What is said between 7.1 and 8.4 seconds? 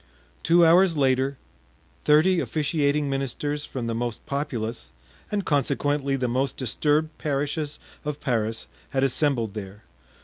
parishes of